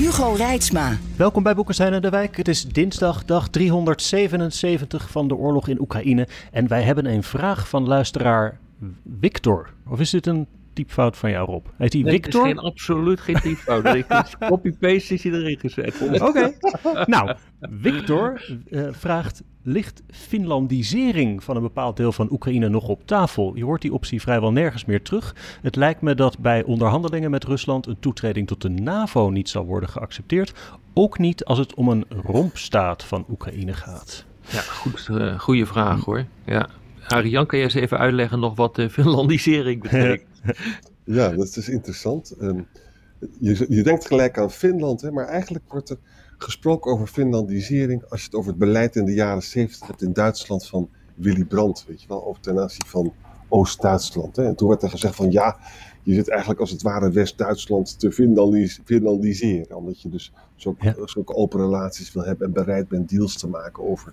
Hugo 0.00 0.32
Reitsma. 0.32 0.96
Welkom 1.16 1.42
bij 1.42 1.54
Boekenstein 1.54 1.92
en 1.92 2.02
de 2.02 2.10
Wijk. 2.10 2.36
Het 2.36 2.48
is 2.48 2.64
dinsdag, 2.64 3.24
dag 3.24 3.48
377 3.48 5.10
van 5.10 5.28
de 5.28 5.34
oorlog 5.34 5.68
in 5.68 5.80
Oekraïne. 5.80 6.28
En 6.52 6.68
wij 6.68 6.82
hebben 6.82 7.06
een 7.06 7.22
vraag 7.22 7.68
van 7.68 7.86
luisteraar 7.86 8.58
Victor. 9.20 9.72
Of 9.88 10.00
is 10.00 10.10
dit 10.10 10.26
een 10.26 10.46
typfout 10.80 11.16
van 11.16 11.30
jou, 11.30 11.46
Rob? 11.46 11.66
Heet 11.76 11.92
hij 11.92 12.02
Nee, 12.02 12.12
Victor? 12.12 12.46
Het 12.46 12.50
is 12.50 12.56
geen, 12.56 12.70
absoluut 12.70 13.20
geen 13.20 13.40
typfout. 13.40 14.06
Copy-paste 14.48 15.14
is 15.14 15.22
hij 15.22 15.32
erin 15.32 15.58
gezet. 15.58 16.20
Oké. 16.20 16.52
nou, 17.06 17.34
Victor 17.60 18.42
eh, 18.70 18.86
vraagt: 18.90 19.42
ligt 19.62 20.02
Finlandisering 20.08 21.44
van 21.44 21.56
een 21.56 21.62
bepaald 21.62 21.96
deel 21.96 22.12
van 22.12 22.32
Oekraïne 22.32 22.68
nog 22.68 22.88
op 22.88 23.06
tafel? 23.06 23.56
Je 23.56 23.64
hoort 23.64 23.82
die 23.82 23.92
optie 23.92 24.20
vrijwel 24.20 24.52
nergens 24.52 24.84
meer 24.84 25.02
terug. 25.02 25.34
Het 25.62 25.76
lijkt 25.76 26.00
me 26.00 26.14
dat 26.14 26.38
bij 26.38 26.62
onderhandelingen 26.62 27.30
met 27.30 27.44
Rusland 27.44 27.86
een 27.86 28.00
toetreding 28.00 28.46
tot 28.46 28.62
de 28.62 28.68
NAVO 28.68 29.30
niet 29.30 29.48
zal 29.48 29.64
worden 29.64 29.88
geaccepteerd. 29.88 30.52
Ook 30.94 31.18
niet 31.18 31.44
als 31.44 31.58
het 31.58 31.74
om 31.74 31.88
een 31.88 32.04
rompstaat 32.22 33.04
van 33.04 33.24
Oekraïne 33.30 33.72
gaat. 33.72 34.24
Ja, 34.50 34.60
goed, 34.60 35.08
eh, 35.10 35.38
goede 35.38 35.66
vraag 35.66 36.04
hoor. 36.04 36.24
Ja. 36.44 36.68
Arian, 37.08 37.46
kan 37.46 37.58
jij 37.58 37.66
eens 37.66 37.76
even 37.76 37.98
uitleggen 37.98 38.40
nog 38.40 38.56
wat 38.56 38.74
de 38.74 38.90
Finlandisering 38.90 39.82
betekent? 39.82 40.28
Ja, 41.04 41.28
dat 41.28 41.56
is 41.56 41.68
interessant. 41.68 42.30
Ehm, 42.30 42.60
je, 43.38 43.66
je 43.68 43.82
denkt 43.82 44.06
gelijk 44.06 44.38
aan 44.38 44.50
Finland, 44.50 45.00
hè, 45.00 45.10
maar 45.10 45.26
eigenlijk 45.26 45.64
wordt 45.72 45.90
er 45.90 45.98
gesproken 46.38 46.92
over 46.92 47.06
Finlandisering 47.06 48.04
als 48.08 48.20
je 48.20 48.26
het 48.26 48.34
over 48.34 48.50
het 48.50 48.58
beleid 48.58 48.96
in 48.96 49.04
de 49.04 49.14
jaren 49.14 49.42
70 49.42 49.86
hebt 49.86 50.02
in 50.02 50.12
Duitsland 50.12 50.66
van 50.66 50.88
Willy 51.14 51.44
Brandt, 51.44 51.84
weet 51.86 52.02
je 52.02 52.08
wel, 52.08 52.26
over 52.26 52.42
ten 52.42 52.60
aanzien 52.60 52.86
van 52.86 53.12
Oost-Duitsland. 53.48 54.38
En 54.38 54.54
toen 54.56 54.68
werd 54.68 54.82
er 54.82 54.90
gezegd 54.90 55.14
van 55.14 55.30
ja, 55.30 55.58
je 56.02 56.14
zit 56.14 56.28
eigenlijk 56.28 56.60
als 56.60 56.70
het 56.70 56.82
ware 56.82 57.10
West-Duitsland 57.10 57.98
te 57.98 58.12
Finlandis- 58.12 58.80
Finlandiseren, 58.84 59.76
omdat 59.76 60.00
je 60.02 60.08
dus 60.08 60.32
zulke, 60.56 60.84
Ja. 60.84 60.94
zulke 61.04 61.34
open 61.34 61.60
relaties 61.60 62.12
wil 62.12 62.24
hebben 62.24 62.46
en 62.46 62.52
bereid 62.52 62.88
bent 62.88 63.08
deals 63.08 63.36
te 63.36 63.48
maken 63.48 63.88
over, 63.88 64.12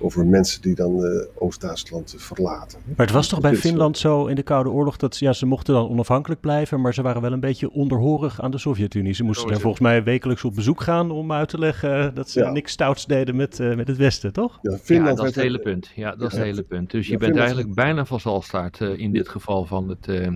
over 0.00 0.26
mensen 0.26 0.62
die 0.62 0.74
dan 0.74 1.04
eh, 1.04 1.26
Oost-Duitsland 1.34 2.14
verlaten. 2.18 2.78
Maar 2.96 3.06
het 3.06 3.14
was 3.14 3.28
toch 3.28 3.40
bij 3.40 3.56
Finland 3.56 3.98
zo 3.98 4.26
in 4.26 4.34
de 4.34 4.42
Koude 4.42 4.70
Oorlog 4.70 4.96
dat 4.96 5.18
ja, 5.18 5.32
ze 5.32 5.46
mochten 5.46 5.74
dan 5.74 5.88
onafhankelijk 5.88 6.40
blijven, 6.40 6.80
maar 6.80 6.94
ze 6.94 7.02
waren 7.02 7.22
wel 7.22 7.32
een 7.32 7.40
beetje 7.40 7.70
onderhorig 7.70 8.40
aan 8.40 8.50
de 8.50 8.58
Sovjet-Unie. 8.58 9.12
Ze 9.14 9.24
moesten 9.24 9.46
daar 9.46 9.56
is 9.56 9.62
volgens 9.62 9.82
mij 9.82 10.02
wekelijks 10.04 10.44
op 10.44 10.54
bezoek 10.54 10.80
gaan 10.80 11.10
om 11.10 11.32
uit 11.32 11.48
te 11.48 11.58
leggen 11.58 12.14
dat 12.14 12.30
ze 12.30 12.40
Ja. 12.40 12.50
niks 12.50 12.72
stouts 12.72 13.06
deden 13.06 13.36
met, 13.36 13.60
eh, 13.60 13.74
met 13.76 13.88
het 13.88 13.96
Westen, 13.96 14.32
toch? 14.32 14.58
Ja, 14.62 14.70
Ja, 14.70 14.78
Finland 14.78 15.16
dat 15.16 15.26
is 15.28 15.34
het 15.34 15.44
hele 15.44 15.58
punt. 15.58 15.90
Ja, 15.94 16.10
dat 16.16 16.26
is 16.32 16.36
het 16.36 16.42
hele 16.46 16.62
punt. 16.62 16.90
Dus 16.90 17.04
je 17.06 17.10
bent 17.12 17.22
Finland- 17.22 17.46
eigenlijk 17.46 17.74
bijna 17.74 18.04
van 18.04 18.20
eh, 18.80 18.98
in 18.98 19.12
dit 19.12 19.28
geval 19.28 19.64
van, 19.64 19.88
het, 19.88 20.08
eh, 20.08 20.26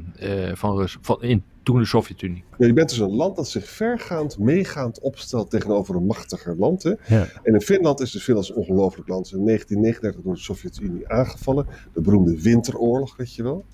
eh, 0.51 0.57
van, 0.77 0.85
Rus, 0.85 0.99
van 1.01 1.23
in, 1.23 1.43
toen 1.63 1.79
de 1.79 1.85
Sovjet-Unie. 1.85 2.45
Ja, 2.59 2.67
je 2.67 2.73
bent 2.73 2.89
dus 2.89 2.99
een 2.99 3.15
land 3.15 3.37
dat 3.37 3.49
zich 3.49 3.69
vergaand, 3.69 4.39
meegaand 4.39 5.01
opstelt 5.01 5.51
tegenover 5.51 5.95
een 5.97 6.07
machtiger 6.07 6.57
land. 6.57 6.83
Hè? 6.83 6.93
Ja. 7.07 7.27
En 7.43 7.55
in 7.55 7.61
Finland 7.61 8.01
is 8.01 8.11
dus 8.11 8.23
Finland 8.23 8.49
een 8.49 8.55
ongelooflijk 8.55 9.09
land. 9.09 9.33
In 9.33 9.45
1939 9.45 10.23
door 10.23 10.35
de 10.35 10.41
Sovjet-Unie 10.41 11.09
aangevallen. 11.09 11.67
De 11.93 12.01
beroemde 12.01 12.43
Winteroorlog, 12.43 13.17
weet 13.17 13.35
je 13.35 13.43
wel. 13.43 13.65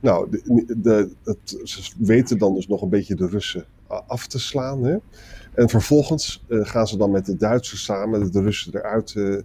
Nou, 0.00 0.30
de, 0.30 0.64
de, 0.76 1.10
het, 1.24 1.60
ze 1.64 1.92
weten 1.98 2.38
dan 2.38 2.54
dus 2.54 2.66
nog 2.66 2.82
een 2.82 2.88
beetje 2.88 3.14
de 3.14 3.26
Russen 3.26 3.64
af 4.06 4.26
te 4.26 4.38
slaan. 4.38 4.84
Hè? 4.84 4.96
En 5.54 5.68
vervolgens 5.68 6.44
eh, 6.48 6.58
gaan 6.62 6.86
ze 6.86 6.96
dan 6.96 7.10
met 7.10 7.26
de 7.26 7.36
Duitsers 7.36 7.84
samen 7.84 8.32
de 8.32 8.42
Russen 8.42 8.74
eruit 8.74 9.14
eh, 9.16 9.34
eh, 9.34 9.42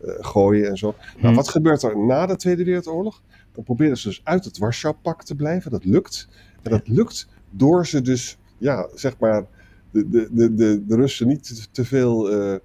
gooien 0.00 0.68
en 0.68 0.76
zo. 0.76 0.94
Nou, 1.16 1.28
Hm. 1.28 1.34
wat 1.34 1.48
gebeurt 1.48 1.82
er 1.82 1.98
na 1.98 2.26
de 2.26 2.36
Tweede 2.36 2.64
Wereldoorlog? 2.64 3.22
Proberen 3.64 3.96
ze 3.98 4.08
dus 4.08 4.20
uit 4.24 4.44
het 4.44 4.58
Warschau-pact 4.58 5.26
te 5.26 5.34
blijven. 5.34 5.70
Dat 5.70 5.84
lukt. 5.84 6.28
En 6.62 6.70
dat 6.70 6.88
lukt 6.88 7.28
door 7.50 7.86
ze 7.86 8.02
dus, 8.02 8.38
ja, 8.58 8.88
zeg 8.94 9.18
maar, 9.18 9.46
de, 9.90 10.08
de, 10.08 10.28
de, 10.32 10.54
de, 10.54 10.84
de 10.86 10.96
Russen 10.96 11.26
niet 11.26 11.68
te, 11.72 11.84
veel 11.84 12.30
eh, 12.30 12.58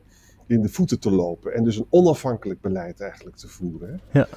in 0.47 0.61
de 0.61 0.69
voeten 0.69 0.99
te 0.99 1.11
lopen. 1.11 1.53
En 1.53 1.63
dus 1.63 1.77
een 1.77 1.85
onafhankelijk 1.89 2.61
beleid 2.61 3.01
eigenlijk 3.01 3.35
te 3.35 3.47
voeren. 3.47 4.01
Hè? 4.09 4.19
Ja. 4.19 4.27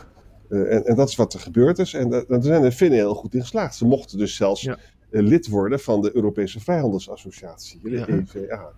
Eh, 0.49 0.75
en, 0.75 0.85
en 0.85 0.97
dat 0.97 1.09
is 1.09 1.17
wat 1.17 1.35
er 1.35 1.41
gebeurd 1.41 1.79
is. 1.79 1.95
En 1.95 2.11
da- 2.11 2.25
daar 2.29 2.43
zijn 2.43 2.63
de 2.63 2.73
Finnen 2.73 2.99
heel 2.99 3.15
goed 3.15 3.35
in 3.35 3.41
geslaagd. 3.41 3.75
Ze 3.77 3.85
mochten 3.87 4.19
dus 4.19 4.37
zelfs 4.37 4.63
Ja. 4.63 4.79
eh, 5.11 5.23
lid 5.23 5.49
worden 5.49 5.81
van 5.81 6.01
de 6.03 6.11
Europese 6.17 6.61
Vrijhandelsassociatie, 6.61 7.81
de 7.83 7.91
Ja. 7.91 8.07
EVA. 8.07 8.73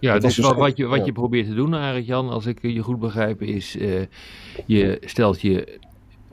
Ja, 0.00 0.12
Dat 0.12 0.22
dus 0.22 0.34
dus 0.34 0.44
wat, 0.46 0.56
wat, 0.56 0.76
je, 0.76 0.86
wat 0.86 0.98
ja. 0.98 1.04
je 1.04 1.12
probeert 1.12 1.46
te 1.46 1.54
doen, 1.54 1.74
Arend-Jan, 1.74 2.28
als 2.28 2.46
ik 2.46 2.62
je 2.62 2.80
goed 2.82 2.98
begrijp, 3.00 3.42
is 3.42 3.76
eh, 3.76 4.02
je 4.66 4.98
stelt 5.04 5.40
je 5.40 5.78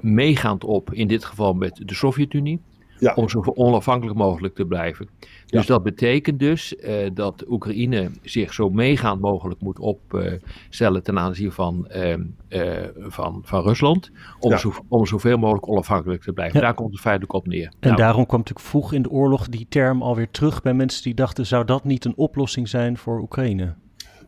meegaand 0.04 0.64
op, 0.64 0.94
in 0.94 1.08
dit 1.08 1.26
geval 1.26 1.54
met 1.54 1.82
de 1.86 1.94
Sovjet-Unie, 1.96 2.62
Ja. 3.00 3.14
om 3.14 3.30
zo 3.30 3.42
onafhankelijk 3.54 4.18
mogelijk 4.18 4.56
te 4.56 4.66
van. 4.66 5.10
Dus 5.46 5.62
Ja. 5.62 5.68
dat 5.74 5.84
betekent 5.84 6.40
dus 6.40 6.76
eh, 6.76 7.10
dat 7.14 7.44
Oekraïne 7.50 8.10
zich 8.22 8.54
zo 8.54 8.70
meegaand 8.70 9.22
mogelijk 9.22 9.62
moet 9.62 9.80
opstellen 9.80 11.04
ten 11.04 11.20
aanzien 11.20 11.52
van, 11.52 11.88
ehm, 11.88 12.22
eh, 12.48 12.72
van, 12.98 13.42
van 13.44 13.62
Rusland, 13.64 14.12
om, 14.40 14.52
Ja. 14.52 14.58
zo, 14.58 14.74
om 14.88 15.06
zoveel 15.06 15.38
mogelijk 15.38 15.68
onafhankelijk 15.68 16.22
te 16.22 16.34
blijven. 16.34 16.60
Ja. 16.60 16.66
Daar 16.66 16.74
komt 16.76 16.92
het 16.92 17.00
feitelijk 17.02 17.34
op 17.34 17.48
neer. 17.48 17.66
En 17.66 17.74
Nou, 17.80 17.96
daarom 17.96 18.26
kwam 18.26 18.40
natuurlijk 18.40 18.68
vroeg 18.68 18.94
in 18.94 19.02
de 19.02 19.10
oorlog 19.10 19.50
die 19.50 19.66
term 19.70 20.02
alweer 20.02 20.32
terug 20.32 20.62
bij 20.62 20.74
mensen 20.74 21.04
die 21.04 21.14
dachten, 21.14 21.46
zou 21.46 21.66
dat 21.66 21.84
niet 21.84 22.06
een 22.06 22.16
oplossing 22.18 22.70
zijn 22.70 22.98
voor 22.98 23.22
Oekraïne? 23.22 23.74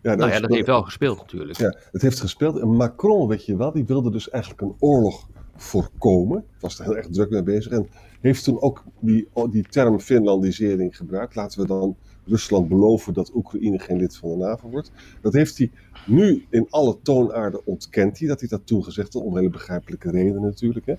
Ja, 0.02 0.16
nou 0.16 0.30
is- 0.30 0.36
ja, 0.36 0.42
dat 0.42 0.54
heeft 0.54 0.68
wel 0.68 0.82
gespeeld 0.84 1.18
natuurlijk. 1.18 1.58
Ja, 1.58 1.76
het 1.92 2.02
heeft 2.02 2.20
gespeeld. 2.20 2.60
En 2.60 2.68
Macron, 2.76 3.28
weet 3.28 3.46
je 3.46 3.58
wel, 3.58 3.72
die 3.72 3.86
wilde 3.86 4.12
dus 4.12 4.30
eigenlijk 4.30 4.62
een 4.64 4.76
oorlog 4.80 5.28
voorkomen. 5.56 6.46
Was 6.60 6.80
er 6.80 6.86
heel 6.86 6.98
erg 6.98 7.08
druk 7.08 7.30
mee 7.30 7.44
bezig. 7.44 7.72
En 7.72 7.88
heeft 8.22 8.44
toen 8.44 8.62
ook 8.62 8.84
die, 9.00 9.28
die 9.50 9.64
term 9.64 10.00
Finlandisering 10.00 10.98
gebruikt. 10.98 11.36
Laten 11.36 11.62
we 11.62 11.68
dan 11.68 11.96
Rusland 12.26 12.68
beloven 12.68 13.14
dat 13.14 13.32
Oekraïne 13.36 13.80
geen 13.80 13.98
lid 13.98 14.18
van 14.18 14.30
de 14.30 14.36
NAVO 14.36 14.70
wordt. 14.70 14.92
Dat 15.22 15.34
heeft 15.34 15.58
hij 15.58 15.72
nu 16.08 16.46
in 16.50 16.68
alle 16.70 16.98
toonaarden 17.02 17.66
ontkent 17.66 18.20
hij. 18.20 18.28
Dat 18.28 18.40
hij 18.40 18.50
dat 18.50 18.68
toen 18.68 18.84
gezegd 18.84 19.14
had, 19.14 19.24
om 19.24 19.38
hele 19.38 19.50
begrijpelijke 19.50 20.12
redenen 20.12 20.42
natuurlijk. 20.42 20.86
Hè. 20.86 20.96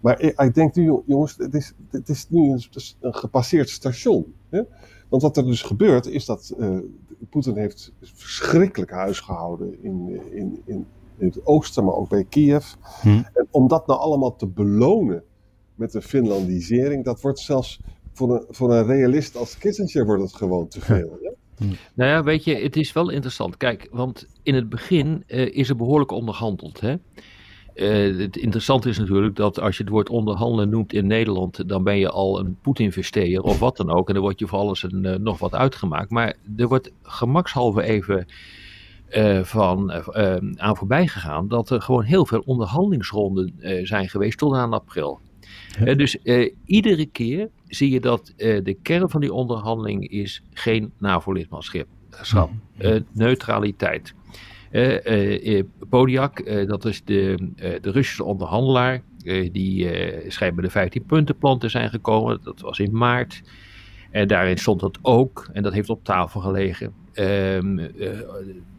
Maar 0.00 0.20
ik, 0.20 0.40
ik 0.40 0.54
denk 0.54 0.74
nu, 0.74 1.00
jongens, 1.06 1.36
het 1.36 1.54
is, 1.54 1.72
het 1.90 2.08
is 2.08 2.28
nu 2.28 2.50
een 3.00 3.14
gepasseerd 3.14 3.68
station. 3.68 4.34
Hè. 4.48 4.62
Want 5.08 5.22
wat 5.22 5.36
er 5.36 5.44
dus 5.44 5.62
gebeurt, 5.62 6.06
is 6.06 6.24
dat 6.24 6.54
eh, 6.58 6.78
Poetin 7.30 7.56
heeft 7.56 7.92
verschrikkelijk 8.02 8.90
huis 8.90 9.20
gehouden 9.20 9.82
in, 9.82 10.20
in, 10.30 10.62
in, 10.64 10.86
in 11.20 11.26
het 11.26 11.46
oosten, 11.46 11.84
maar 11.84 11.94
ook 11.94 12.08
bij 12.08 12.24
Kiev. 12.24 12.66
Hm. 13.00 13.08
En 13.08 13.46
om 13.50 13.68
dat 13.68 13.86
nou 13.86 14.00
allemaal 14.00 14.36
te 14.36 14.46
belonen 14.46 15.22
met 15.74 15.94
een 15.94 16.02
Finlandisering, 16.02 17.04
dat 17.04 17.20
wordt 17.20 17.38
zelfs 17.38 17.80
voor 18.12 18.34
een, 18.34 18.44
voor 18.48 18.72
een 18.72 18.86
realist 18.86 19.36
als 19.36 19.58
Kissinger 19.58 20.06
wordt 20.06 20.22
het 20.22 20.34
gewoon 20.34 20.68
te 20.68 20.80
veel. 20.80 21.18
hè? 21.22 21.30
Nou 21.94 22.10
ja, 22.10 22.22
weet 22.22 22.44
je, 22.44 22.54
het 22.56 22.76
is 22.76 22.92
wel 22.92 23.10
interessant. 23.10 23.56
Kijk, 23.56 23.88
want 23.90 24.26
in 24.42 24.54
het 24.54 24.68
begin 24.68 25.24
eh, 25.26 25.54
is 25.54 25.68
er 25.68 25.76
behoorlijk 25.76 26.10
onderhandeld. 26.10 26.80
Hè? 26.80 26.94
Eh, 27.74 28.18
het 28.18 28.36
interessante 28.36 28.88
is 28.88 28.98
natuurlijk 28.98 29.36
dat 29.36 29.60
als 29.60 29.76
je 29.76 29.82
het 29.82 29.92
woord 29.92 30.08
onderhandelen 30.08 30.68
noemt 30.68 30.92
in 30.92 31.06
Nederland, 31.06 31.68
dan 31.68 31.84
ben 31.84 31.98
je 31.98 32.10
al 32.10 32.38
een 32.38 32.56
Poetin-investeerder 32.62 33.42
of 33.42 33.58
wat 33.58 33.76
dan 33.76 33.90
ook. 33.90 34.08
En 34.08 34.14
dan 34.14 34.22
word 34.22 34.38
je 34.38 34.46
voor 34.46 34.58
alles 34.58 34.82
een, 34.82 35.04
eh, 35.04 35.18
nog 35.18 35.38
wat 35.38 35.54
uitgemaakt. 35.54 36.10
Maar 36.10 36.34
er 36.56 36.68
wordt 36.68 36.92
gemakshalve 37.02 37.82
even 37.82 38.26
eh, 39.10 39.42
van, 39.42 39.90
eh, 39.90 40.34
eh, 40.34 40.42
aan 40.56 40.76
voorbij 40.76 41.06
gegaan 41.06 41.48
dat 41.48 41.70
er 41.70 41.82
gewoon 41.82 42.02
heel 42.02 42.26
veel 42.26 42.42
onderhandelingsronden 42.44 43.54
zijn 43.82 44.08
geweest 44.08 44.38
tot 44.38 44.54
aan 44.54 44.72
april. 44.72 45.20
Ja. 45.84 45.94
Dus 45.94 46.16
iedere 46.64 47.06
keer 47.06 47.48
zie 47.66 47.90
je 47.90 48.00
dat 48.00 48.32
de 48.36 48.76
kern 48.82 49.10
van 49.10 49.20
die 49.20 49.32
onderhandeling 49.32 50.08
is 50.08 50.42
geen 50.52 50.92
NAVO-lidmaatschap. 50.98 51.86
schap, 52.10 52.50
eh, 52.76 53.00
neutraliteit. 53.12 54.14
Podiak, 55.88 56.66
dat 56.66 56.84
is 56.84 57.04
de, 57.04 57.50
de 57.56 57.90
Russische 57.90 58.24
onderhandelaar, 58.24 59.02
die 59.52 59.90
schijnt 60.28 60.54
bij 60.54 60.64
de 60.64 60.70
15 60.70 61.04
puntenplan 61.04 61.58
te 61.58 61.68
zijn 61.68 61.90
gekomen. 61.90 62.40
Dat 62.42 62.60
was 62.60 62.78
in 62.78 62.96
maart. 62.96 63.42
En 64.10 64.28
daarin 64.28 64.58
stond 64.58 64.80
dat 64.80 64.98
ook, 65.02 65.48
en 65.52 65.62
dat 65.62 65.72
heeft 65.72 65.90
op 65.90 66.04
tafel 66.04 66.40
gelegen. 66.40 66.92
ehm, 67.12 67.78
eh, 67.78 68.08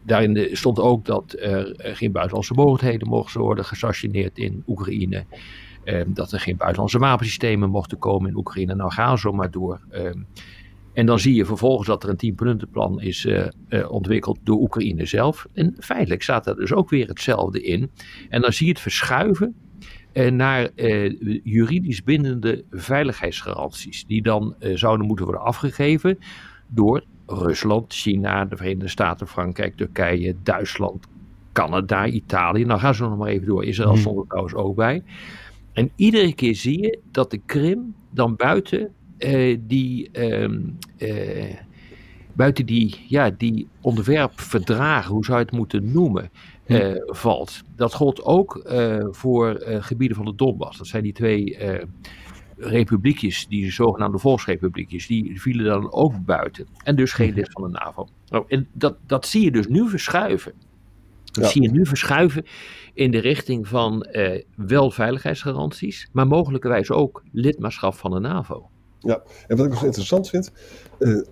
daarin 0.02 0.48
stond 0.56 0.78
ook 0.80 1.04
dat 1.04 1.36
er 1.38 1.74
eh, 1.76 1.96
geen 1.96 2.12
buitenlandse 2.12 2.54
mogelijkheden 2.54 3.08
mochten 3.08 3.40
worden 3.40 3.64
gestationeerd 3.64 4.38
in 4.38 4.62
Oekraïne. 4.66 5.24
Ehm, 5.84 6.12
dat 6.12 6.32
er 6.32 6.40
geen 6.40 6.56
buitenlandse 6.56 6.98
wapensystemen 6.98 7.70
mochten 7.70 7.98
komen 7.98 8.30
in 8.30 8.36
Oekraïne. 8.36 8.74
Nou, 8.74 8.92
gaan 8.92 9.18
zo 9.18 9.32
maar 9.32 9.50
door. 9.50 9.80
Ehm, 9.90 10.22
En 10.94 11.06
dan 11.06 11.18
zie 11.18 11.34
je 11.34 11.44
vervolgens 11.44 11.88
dat 11.88 12.02
er 12.02 12.08
een 12.08 12.16
tienpuntenplan 12.16 13.00
is 13.00 13.24
uh, 13.24 13.46
ontwikkeld 13.90 14.38
door 14.42 14.60
Oekraïne 14.60 15.06
zelf. 15.06 15.46
En 15.52 15.76
feitelijk 15.78 16.22
staat 16.22 16.46
er 16.46 16.56
dus 16.56 16.72
ook 16.72 16.90
weer 16.90 17.08
hetzelfde 17.08 17.62
in. 17.62 17.90
En 18.28 18.40
dan 18.40 18.52
zie 18.52 18.66
je 18.66 18.72
het 18.72 18.80
verschuiven 18.80 19.54
naar 20.30 20.68
juridisch 21.42 22.02
bindende 22.02 22.64
veiligheidsgaranties. 22.70 24.06
Die 24.06 24.22
dan 24.22 24.54
zouden 24.74 25.06
moeten 25.06 25.24
worden 25.24 25.44
afgegeven 25.44 26.18
door 26.68 27.04
Rusland, 27.26 27.92
China, 27.94 28.44
de 28.44 28.56
Verenigde 28.56 28.88
Staten, 28.88 29.28
Frankrijk, 29.28 29.76
Turkije, 29.76 30.34
Duitsland, 30.42 31.06
Canada, 31.52 32.06
Italië. 32.06 32.64
Nou 32.64 32.80
gaan 32.80 32.94
ze 32.94 33.02
nog 33.02 33.18
maar 33.18 33.28
even 33.28 33.46
door. 33.46 33.64
Israël 33.64 33.90
Hmm. 33.90 34.00
stond 34.00 34.18
er 34.18 34.26
trouwens 34.26 34.54
ook 34.54 34.76
bij. 34.76 35.02
En 35.72 35.90
iedere 35.96 36.34
keer 36.34 36.54
zie 36.54 36.80
je 36.82 36.98
dat 37.10 37.30
de 37.30 37.40
Krim 37.46 37.94
dan 38.10 38.36
buiten 38.36 38.92
eh, 39.18 39.58
die, 39.60 40.10
ehm, 40.12 40.60
eh, 40.98 41.54
buiten 42.32 42.66
die, 42.66 43.04
ja, 43.08 43.30
die 43.30 43.68
ontwerpverdragen, 43.80 45.14
hoe 45.14 45.24
zou 45.24 45.38
je 45.38 45.44
het 45.44 45.54
moeten 45.54 45.92
noemen, 45.92 46.30
eh, 46.74 47.02
valt. 47.06 47.62
Dat 47.76 47.94
gold 47.94 48.22
ook 48.22 48.56
eh, 48.56 49.06
voor 49.10 49.54
eh, 49.54 49.82
gebieden 49.82 50.16
van 50.16 50.26
de 50.26 50.34
Donbass. 50.34 50.78
Dat 50.78 50.86
zijn 50.86 51.02
die 51.02 51.12
twee 51.12 51.58
republiekjes, 52.56 53.46
die 53.48 53.72
zogenaamde 53.72 54.18
volksrepubliekjes, 54.18 55.06
die 55.06 55.40
vielen 55.40 55.64
dan 55.64 55.92
ook 55.92 56.24
buiten. 56.24 56.66
En 56.84 56.96
dus 56.96 57.12
geen 57.12 57.34
lid 57.34 57.48
van 57.50 57.62
de 57.62 57.68
NAVO. 57.68 58.08
Nou, 58.28 58.44
en 58.48 58.68
dat, 58.72 58.96
dat 59.06 59.26
zie 59.26 59.44
je 59.44 59.50
dus 59.50 59.66
nu 59.66 59.88
verschuiven. 59.88 60.52
Dat 61.24 61.44
Ja. 61.44 61.50
zie 61.50 61.62
je 61.62 61.70
nu 61.70 61.86
verschuiven 61.86 62.44
in 62.94 63.10
de 63.10 63.18
richting 63.18 63.68
van 63.68 64.06
wel 64.56 64.90
veiligheidsgaranties, 64.90 66.08
maar 66.12 66.26
mogelijkerwijs 66.26 66.90
ook 66.90 67.22
lidmaatschap 67.32 67.94
van 67.94 68.10
de 68.10 68.18
NAVO. 68.20 68.70
Ja, 68.98 69.22
en 69.46 69.56
wat 69.56 69.66
ik 69.66 69.72
nog 69.72 69.84
interessant 69.84 70.28
vind, 70.28 70.52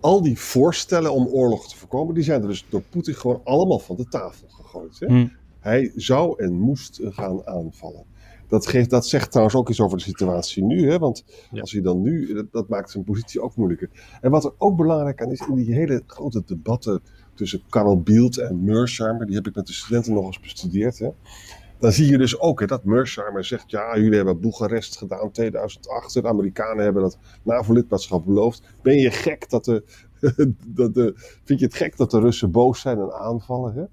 al 0.00 0.22
die 0.22 0.38
voorstellen 0.38 1.12
om 1.12 1.26
oorlog 1.26 1.68
te 1.68 1.76
voorkomen, 1.76 2.14
die 2.14 2.24
zijn 2.24 2.42
er 2.42 2.48
dus 2.48 2.64
door 2.68 2.82
Poetin 2.82 3.14
gewoon 3.14 3.40
allemaal 3.44 3.78
van 3.78 3.96
de 3.96 4.08
tafel 4.08 4.48
gegooid. 4.70 5.00
Hè? 5.00 5.06
Hmm. 5.06 5.32
Hij 5.58 5.92
zou 5.94 6.42
en 6.42 6.52
moest 6.52 7.00
gaan 7.02 7.46
aanvallen. 7.46 8.04
Dat, 8.48 8.66
geeft, 8.66 8.90
dat 8.90 9.06
zegt 9.06 9.30
trouwens 9.30 9.56
ook 9.56 9.68
iets 9.68 9.80
over 9.80 9.98
de 9.98 10.04
situatie 10.04 10.64
nu, 10.64 10.90
hè? 10.90 10.98
want 10.98 11.24
Ja. 11.50 11.60
als 11.60 11.72
hij 11.72 11.82
dan 11.82 12.02
nu, 12.02 12.34
dat, 12.34 12.52
dat 12.52 12.68
maakt 12.68 12.90
zijn 12.90 13.04
positie 13.04 13.40
ook 13.40 13.56
moeilijker. 13.56 13.90
En 14.20 14.30
wat 14.30 14.44
er 14.44 14.52
ook 14.58 14.76
belangrijk 14.76 15.22
aan 15.22 15.30
is, 15.30 15.46
in 15.48 15.54
die 15.54 15.74
hele 15.74 16.02
grote 16.06 16.42
debatten 16.46 17.00
tussen 17.34 17.62
Karl 17.68 18.00
Bildt 18.00 18.38
en 18.38 18.64
Mearsheimer, 18.64 19.26
die 19.26 19.34
heb 19.34 19.46
ik 19.46 19.54
met 19.54 19.66
de 19.66 19.72
studenten 19.72 20.12
nog 20.12 20.26
eens 20.26 20.40
bestudeerd, 20.40 20.98
hè? 20.98 21.08
dan 21.80 21.92
zie 21.92 22.10
je 22.10 22.18
dus 22.18 22.38
ook 22.38 22.60
hè, 22.60 22.66
dat 22.66 22.84
Mearsheimer 22.84 23.44
zegt, 23.44 23.70
ja, 23.70 23.96
jullie 23.96 24.16
hebben 24.16 24.40
Boekarest 24.40 24.98
gedaan 24.98 25.30
2008, 25.30 26.12
de 26.12 26.28
Amerikanen 26.28 26.84
hebben 26.84 27.02
dat 27.02 27.18
NAVO-lidmaatschap 27.42 28.24
beloofd. 28.24 28.62
Ben 28.82 28.96
je 28.96 29.10
gek 29.10 29.50
dat 29.50 29.64
de, 29.64 29.84
dat 30.66 30.94
de, 30.94 31.12
vind 31.44 31.60
je 31.60 31.66
het 31.66 31.74
gek 31.74 31.96
dat 31.96 32.10
de 32.10 32.20
Russen 32.20 32.50
boos 32.50 32.80
zijn 32.80 32.98
en 32.98 33.12
aanvallen? 33.12 33.74
Hè? 33.74 33.84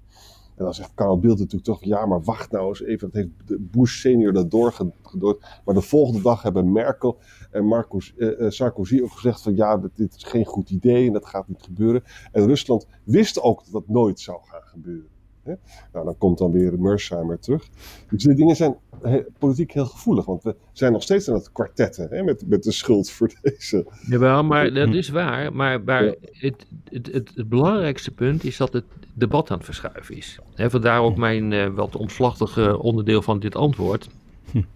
En 0.58 0.64
dan 0.64 0.74
zegt 0.74 0.94
Karl 0.94 1.18
Bildt 1.18 1.38
natuurlijk 1.38 1.64
toch, 1.64 1.84
ja, 1.84 2.06
maar 2.06 2.22
wacht 2.22 2.50
nou 2.50 2.68
eens 2.68 2.82
even, 2.82 3.10
dat 3.10 3.22
heeft 3.22 3.70
Bush 3.70 4.00
senior 4.00 4.32
dat 4.32 4.50
doorgedoord. 4.50 5.60
Maar 5.64 5.74
de 5.74 5.80
volgende 5.80 6.22
dag 6.22 6.42
hebben 6.42 6.72
Merkel 6.72 7.18
en 7.50 7.64
Marcus, 7.64 8.14
eh, 8.16 8.40
eh, 8.40 8.50
Sarkozy 8.50 9.00
ook 9.02 9.12
gezegd 9.12 9.42
van, 9.42 9.56
ja, 9.56 9.80
dit 9.94 10.14
is 10.14 10.24
geen 10.24 10.44
goed 10.44 10.70
idee 10.70 11.06
en 11.06 11.12
dat 11.12 11.26
gaat 11.26 11.48
niet 11.48 11.62
gebeuren. 11.62 12.02
En 12.32 12.46
Rusland 12.46 12.86
wist 13.04 13.40
ook 13.40 13.64
dat 13.64 13.72
dat 13.72 13.88
nooit 13.88 14.20
zou 14.20 14.38
gaan 14.42 14.62
gebeuren. 14.62 15.17
Hè? 15.48 15.54
Nou, 15.92 16.04
dan 16.04 16.18
komt 16.18 16.38
dan 16.38 16.50
weer 16.52 16.80
Mearsheimer 16.80 17.38
terug. 17.38 17.68
Dus 18.10 18.22
die 18.22 18.34
dingen 18.34 18.56
zijn 18.56 18.76
he- 19.02 19.24
politiek 19.38 19.72
heel 19.72 19.86
gevoelig, 19.86 20.24
want 20.24 20.42
we 20.42 20.54
zijn 20.72 20.92
nog 20.92 21.02
steeds 21.02 21.28
aan 21.28 21.34
het 21.34 21.52
kwartetten 21.52 22.08
hè, 22.10 22.22
met, 22.22 22.44
met 22.48 22.62
de 22.62 22.72
schuld 22.72 23.10
voor 23.10 23.30
deze. 23.42 23.86
Jawel, 24.06 24.44
maar 24.44 24.72
dat 24.72 24.94
is 24.94 25.08
waar. 25.08 25.52
Maar, 25.52 25.82
maar 25.82 26.04
Ja. 26.04 26.14
het, 26.32 26.66
het, 26.84 27.06
het, 27.12 27.30
het 27.34 27.48
belangrijkste 27.48 28.10
punt 28.10 28.44
is 28.44 28.56
dat 28.56 28.72
het 28.72 28.84
debat 29.14 29.50
aan 29.50 29.56
het 29.56 29.64
verschuiven 29.66 30.16
is. 30.16 30.38
Hè, 30.54 30.70
vandaar 30.70 31.00
ook 31.00 31.16
mijn 31.16 31.52
eh, 31.52 31.66
wat 31.66 31.96
omslachtige 31.96 32.78
onderdeel 32.82 33.22
van 33.22 33.38
dit 33.40 33.56
antwoord. 33.56 34.08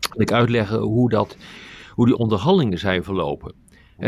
Dat 0.01 0.21
ik 0.21 0.33
uitleggen 0.33 0.79
hoe, 0.79 1.09
dat, 1.11 1.37
hoe 1.91 2.07
die 2.07 2.17
onderhandelingen 2.17 2.79
zijn 2.79 3.05
verlopen. 3.05 3.53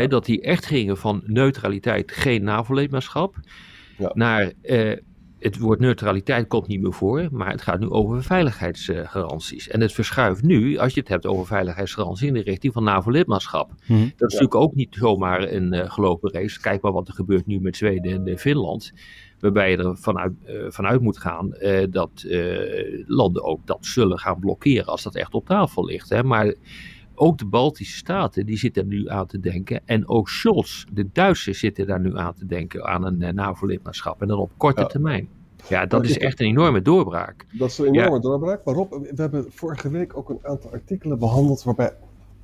Dat 0.07 0.25
die 0.25 0.41
echt 0.41 0.65
gingen 0.65 0.97
van 0.97 1.21
neutraliteit, 1.25 2.11
geen 2.11 2.43
NAVO-lidmaatschap, 2.43 3.35
Ja. 3.97 4.11
naar 4.13 4.51
eh, 4.61 4.97
het 5.45 5.57
woord 5.57 5.79
neutraliteit 5.79 6.47
komt 6.47 6.67
niet 6.67 6.81
meer 6.81 6.93
voor, 6.93 7.27
maar 7.31 7.51
het 7.51 7.61
gaat 7.61 7.79
nu 7.79 7.89
over 7.89 8.23
veiligheidsgaranties. 8.23 9.67
En 9.69 9.81
het 9.81 9.93
verschuift 9.93 10.43
nu, 10.43 10.77
als 10.77 10.93
je 10.93 10.99
het 10.99 11.09
hebt 11.09 11.25
over 11.25 11.45
veiligheidsgaranties, 11.45 12.27
in 12.27 12.33
de 12.33 12.41
richting 12.41 12.73
van 12.73 12.83
NAVO-lidmaatschap. 12.83 13.71
Mhm. 13.87 13.99
Dat 13.99 14.11
is 14.11 14.17
natuurlijk 14.19 14.55
ook 14.55 14.75
niet 14.75 14.95
zomaar 14.99 15.51
een 15.51 15.73
eh, 15.73 15.91
gelopen 15.91 16.31
race. 16.31 16.59
Kijk 16.61 16.81
maar 16.81 16.91
wat 16.91 17.07
er 17.07 17.13
gebeurt 17.13 17.45
nu 17.45 17.59
met 17.59 17.77
Zweden 17.77 18.11
en 18.13 18.27
eh, 18.27 18.37
Finland. 18.37 18.93
Waarbij 19.39 19.71
je 19.71 19.77
er 19.77 19.97
vanuit, 19.97 20.33
eh, 20.45 20.55
vanuit 20.67 21.01
moet 21.01 21.17
gaan 21.17 21.53
eh, 21.53 21.85
dat 21.89 22.25
eh, 22.29 23.03
landen 23.07 23.43
ook 23.43 23.67
dat 23.67 23.85
zullen 23.85 24.19
gaan 24.19 24.39
blokkeren 24.39 24.85
als 24.85 25.03
dat 25.03 25.15
echt 25.15 25.33
op 25.33 25.45
tafel 25.45 25.85
ligt. 25.85 26.09
Hè. 26.09 26.23
Maar 26.23 26.53
ook 27.15 27.37
de 27.37 27.45
Baltische 27.45 27.97
Staten 27.97 28.45
die 28.45 28.57
zitten 28.57 28.81
er 28.81 28.87
nu 28.87 29.09
aan 29.09 29.27
te 29.27 29.39
denken. 29.39 29.81
En 29.85 30.07
ook 30.07 30.29
Scholz, 30.29 30.83
de 30.93 31.09
Duitsers, 31.13 31.59
zitten 31.59 31.87
daar 31.87 31.99
nu 31.99 32.17
aan 32.17 32.33
te 32.33 32.45
denken 32.45 32.85
aan 32.85 33.05
een 33.05 33.35
NAVO-lidmaatschap. 33.35 34.21
En 34.21 34.27
dan 34.27 34.37
op 34.39 34.51
korte 34.57 34.81
Ja. 34.81 34.87
termijn. 34.87 35.27
Ja, 35.69 35.85
dat 35.85 36.05
is 36.05 36.17
echt 36.17 36.39
een 36.39 36.45
enorme 36.45 36.81
doorbraak. 36.81 37.45
Dat 37.51 37.69
is 37.69 37.77
een 37.77 37.85
enorme 37.85 38.19
doorbraak. 38.19 38.65
Maar 38.65 38.75
Rob, 38.75 38.91
we 38.91 39.21
hebben 39.21 39.45
vorige 39.49 39.89
week 39.89 40.17
ook 40.17 40.29
een 40.29 40.39
aantal 40.41 40.71
artikelen 40.71 41.19
behandeld 41.19 41.63
waarbij 41.63 41.93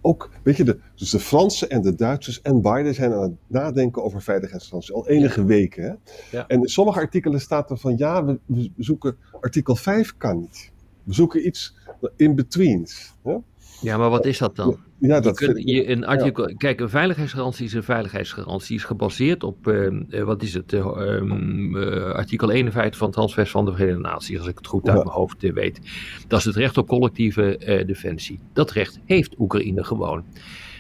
ook, 0.02 0.30
weet 0.44 0.58
je, 0.58 0.64
de, 0.64 0.80
dus 0.96 1.10
de 1.10 1.20
Fransen 1.20 1.70
en 1.70 1.82
de 1.82 1.96
Duitsers 1.96 2.42
en 2.42 2.62
Biden 2.62 2.94
zijn 2.94 3.14
aan 3.14 3.22
het 3.22 3.32
nadenken 3.48 4.04
over 4.04 4.22
veiligheidsgaranties 4.22 4.94
al 4.94 5.08
enige 5.08 5.46
weken. 5.46 5.84
Hè? 5.84 5.94
Ja. 6.38 6.48
En 6.48 6.62
in 6.62 6.68
sommige 6.68 7.00
artikelen 7.00 7.42
staat 7.42 7.70
er 7.70 7.78
van 7.78 7.98
ja, 7.98 8.26
we, 8.26 8.40
we 8.46 8.72
zoeken 8.78 9.18
artikel 9.42 9.76
5 9.76 10.18
kan 10.18 10.40
niet. 10.40 10.72
We 11.04 11.14
zoeken 11.14 11.48
iets 11.48 11.76
in 12.16 12.36
betweens. 12.36 13.14
Hè? 13.24 13.38
Ja, 13.82 13.98
maar 13.98 14.10
wat 14.10 14.26
is 14.26 14.38
dat 14.38 14.56
dan? 14.56 14.78
Ja, 14.98 15.16
Je 15.16 15.34
kunt, 15.34 15.62
je, 15.70 15.90
een 15.90 16.06
artikel, 16.06 16.54
Kijk, 16.58 16.80
een 16.80 16.90
veiligheidsgarantie 16.90 17.66
is 17.66 17.74
een 17.74 17.84
veiligheidsgarantie. 17.84 18.76
is 18.76 18.84
gebaseerd 18.84 19.44
op, 19.44 19.68
ehm, 19.68 20.02
eh, 20.10 20.24
wat 20.24 20.44
is 20.44 20.54
het, 20.54 20.74
eh, 20.74 20.80
ehm, 20.80 21.78
eh, 21.78 22.12
artikel 22.12 22.52
51 22.52 22.98
van 22.98 23.08
het 23.08 23.16
Handvest 23.16 23.52
van 23.52 23.66
de 23.66 23.72
Verenigde 23.72 24.02
Naties, 24.02 24.38
als 24.38 24.48
ik 24.48 24.58
het 24.58 24.68
goed 24.68 24.88
uit 24.88 24.98
Ja. 24.98 25.04
mijn 25.04 25.16
hoofd 25.16 25.44
eh, 25.44 25.54
weet. 25.54 25.80
Dat 26.28 26.40
is 26.40 26.46
het 26.46 26.56
recht 26.56 26.78
op 26.78 26.88
collectieve 26.88 27.58
eh, 27.58 27.88
defensie. 27.88 28.40
Dat 28.54 28.72
recht 28.72 29.00
heeft 29.06 29.36
Oekraïne 29.40 29.84
gewoon. 29.84 30.24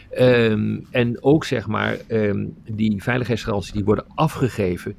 Ehm, 0.09 0.79
en 0.91 1.23
ook 1.23 1.45
zeg 1.45 1.67
maar, 1.67 1.97
ehm, 2.07 2.45
die 2.71 3.03
veiligheidsgaranties 3.03 3.71
die 3.71 3.83
worden 3.83 4.05
afgegeven 4.15 4.95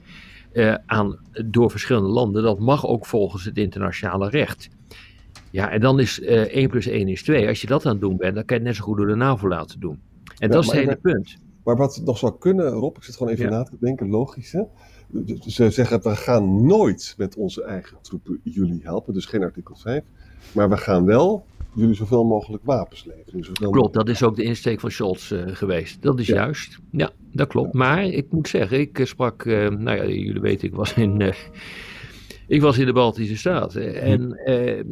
eh, 0.52 0.74
aan, 0.86 1.18
door 1.46 1.70
verschillende 1.70 2.08
landen. 2.08 2.42
Dat 2.42 2.58
mag 2.58 2.86
ook 2.86 3.06
volgens 3.06 3.44
het 3.44 3.58
internationale 3.58 4.28
recht. 4.28 4.68
Ja, 5.52 5.70
en 5.70 5.80
dan 5.80 6.00
is 6.00 6.20
eh 6.20 6.40
1 6.56 6.68
plus 6.68 6.86
1 6.86 7.08
is 7.08 7.22
2. 7.22 7.48
Als 7.48 7.60
je 7.60 7.66
dat 7.66 7.86
aan 7.86 7.92
het 7.92 8.00
doen 8.00 8.16
bent, 8.16 8.34
dan 8.34 8.44
kan 8.44 8.56
je 8.56 8.62
het 8.62 8.72
net 8.72 8.76
zo 8.80 8.84
goed 8.88 8.96
door 8.96 9.06
de 9.06 9.14
NAVO 9.14 9.48
laten 9.48 9.80
doen. 9.80 10.00
En 10.38 10.48
Ja, 10.48 10.48
dat 10.48 10.62
is 10.62 10.66
het 10.70 10.74
maar 10.76 10.84
hele 10.84 10.96
punt. 11.02 11.36
Maar 11.64 11.76
wat 11.76 12.02
nog 12.04 12.18
zou 12.18 12.32
kunnen, 12.38 12.68
Rob, 12.68 12.96
ik 12.96 13.02
zit 13.02 13.16
gewoon 13.16 13.32
even 13.32 13.44
Ja. 13.44 13.50
na 13.50 13.62
te 13.62 13.76
denken, 13.80 14.08
logisch 14.10 14.52
hè. 14.52 14.62
Ze 15.46 15.70
zeggen, 15.70 16.02
we 16.02 16.16
gaan 16.16 16.66
nooit 16.66 17.14
met 17.16 17.36
onze 17.36 17.62
eigen 17.64 17.96
troepen 18.02 18.40
jullie 18.42 18.80
helpen, 18.82 19.14
dus 19.14 19.26
geen 19.26 19.42
artikel 19.42 19.74
5. 19.76 20.02
Maar 20.52 20.68
we 20.68 20.76
gaan 20.76 21.04
wel 21.04 21.44
jullie 21.74 21.94
zoveel 21.94 22.24
mogelijk 22.24 22.64
wapens 22.64 23.04
leveren. 23.04 23.44
Zoveel 23.44 23.70
Klopt, 23.70 23.94
dat 23.94 24.08
is 24.08 24.22
ook 24.22 24.36
de 24.36 24.42
insteek 24.42 24.80
van 24.80 24.90
Scholz 24.90 25.32
eh, 25.32 25.42
geweest. 25.46 26.02
Dat 26.02 26.18
is 26.18 26.26
Ja. 26.26 26.34
juist. 26.34 26.78
Ja, 26.90 27.10
dat 27.32 27.48
klopt. 27.48 27.72
Maar 27.74 28.04
ik 28.04 28.26
moet 28.30 28.48
zeggen, 28.48 28.80
ik 28.80 28.98
eh, 28.98 29.06
sprak, 29.06 29.44
eh, 29.44 29.68
nou 29.68 29.96
ja, 29.96 30.06
jullie 30.06 30.40
weten, 30.40 30.68
ik 30.68 30.74
was 30.74 30.92
in, 30.94 31.20
eh, 31.20 31.34
ik 32.46 32.60
was 32.60 32.78
in 32.78 32.86
de 32.86 32.92
Baltische 32.92 33.36
Staten. 33.36 34.02
En 34.02 34.32
eh, 34.32 34.84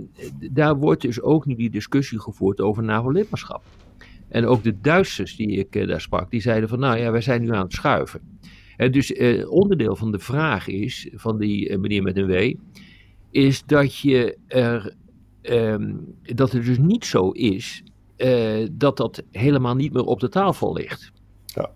daar 0.50 0.76
wordt 0.76 1.02
dus 1.02 1.20
ook 1.20 1.46
nu 1.46 1.54
die 1.54 1.70
discussie 1.70 2.20
gevoerd 2.20 2.60
over 2.60 2.82
NAVO-lidmaatschap. 2.82 3.62
En 4.30 4.46
ook 4.46 4.62
de 4.62 4.80
Duitsers 4.80 5.36
die 5.36 5.48
ik 5.48 5.76
eh, 5.76 5.86
daar 5.86 6.00
sprak, 6.00 6.30
die 6.30 6.40
zeiden 6.40 6.68
van, 6.68 6.78
nou 6.78 6.98
ja, 6.98 7.10
wij 7.10 7.20
zijn 7.20 7.42
nu 7.42 7.54
aan 7.54 7.64
het 7.64 7.72
schuiven. 7.72 8.20
En 8.76 8.92
dus 8.92 9.12
eh, 9.12 9.50
onderdeel 9.50 9.96
van 9.96 10.12
de 10.12 10.18
vraag 10.18 10.68
is, 10.68 11.08
van 11.12 11.38
die 11.38 11.68
eh, 11.68 11.78
meneer 11.78 12.02
met 12.02 12.16
een 12.16 12.26
W, 12.26 12.54
is 13.30 13.64
dat 13.66 13.96
je 13.98 14.36
er, 14.46 14.94
ehm, 15.42 15.94
dat 16.22 16.52
het 16.52 16.64
dus 16.64 16.78
niet 16.78 17.04
zo 17.04 17.30
is 17.30 17.82
dat 18.72 18.96
dat 18.96 19.22
helemaal 19.30 19.74
niet 19.74 19.92
meer 19.92 20.04
op 20.04 20.20
de 20.20 20.28
tafel 20.28 20.72
ligt. 20.72 21.12
Ja. 21.46 21.70